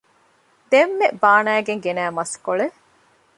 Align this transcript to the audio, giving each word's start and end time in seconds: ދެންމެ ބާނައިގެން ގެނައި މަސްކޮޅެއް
ދެންމެ 0.71 1.07
ބާނައިގެން 1.21 1.81
ގެނައި 1.85 2.13
މަސްކޮޅެއް 2.17 2.77